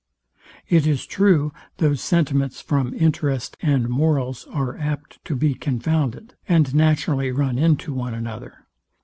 [0.67, 6.73] It is true, those sentiments, from interest and morals, are apt to be confounded, and
[6.73, 8.65] naturally run into one another.